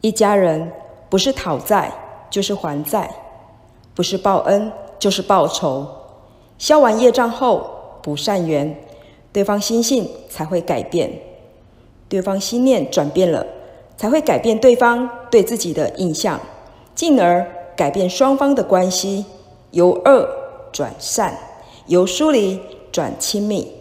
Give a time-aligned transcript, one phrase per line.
[0.00, 0.70] 一家人
[1.08, 1.92] 不是讨债
[2.30, 3.10] 就是还债
[3.94, 5.86] 不是报恩就是报仇。
[6.58, 8.78] 消完业障后补善缘
[9.32, 11.10] 对方心性才会改变。
[12.08, 13.44] 对方心念转变了
[13.96, 16.40] 才会改变对方对自己的印象。
[16.94, 19.26] 进而改变双方的关系
[19.72, 20.28] 由恶
[20.72, 21.36] 转善
[21.86, 22.58] 由疏离
[22.90, 23.75] 转亲密。